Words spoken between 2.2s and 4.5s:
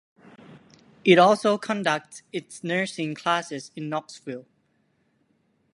its nursing classes in Knoxville.